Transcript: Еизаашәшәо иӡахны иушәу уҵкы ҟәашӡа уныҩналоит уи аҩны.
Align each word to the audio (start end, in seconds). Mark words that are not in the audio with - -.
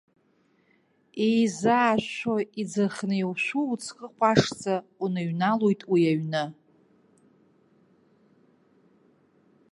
Еизаашәшәо 1.27 2.35
иӡахны 2.61 3.15
иушәу 3.21 3.65
уҵкы 3.71 4.07
ҟәашӡа 4.15 4.75
уныҩналоит 5.03 5.81
уи 5.91 6.01
аҩны. 6.11 6.43